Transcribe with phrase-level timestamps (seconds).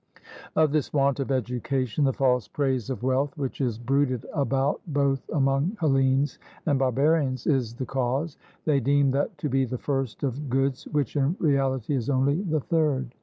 [0.55, 5.21] Of this want of education, the false praise of wealth which is bruited about both
[5.31, 8.35] among Hellenes and barbarians is the cause;
[8.65, 12.61] they deem that to be the first of goods which in reality is only the
[12.61, 13.13] third.